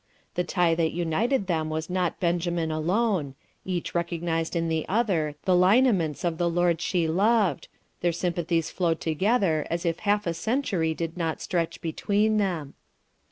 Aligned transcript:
The 0.33 0.43
tie 0.43 0.73
that 0.73 0.93
united 0.93 1.45
them 1.45 1.69
was 1.69 1.87
not 1.87 2.19
Benjamin 2.19 2.71
alone; 2.71 3.35
each 3.65 3.93
recognised 3.93 4.55
in 4.55 4.67
the 4.67 4.83
other 4.89 5.35
the 5.45 5.55
lineaments 5.55 6.23
of 6.23 6.39
the 6.39 6.49
Lord 6.49 6.81
she 6.81 7.07
loved, 7.07 7.67
their 7.99 8.11
sympathies 8.11 8.71
flowed 8.71 8.99
together 8.99 9.67
as 9.69 9.85
if 9.85 9.99
half 9.99 10.25
a 10.25 10.33
century 10.33 10.95
did 10.95 11.17
not 11.17 11.39
stretch 11.39 11.81
between 11.81 12.37
them. 12.37 12.73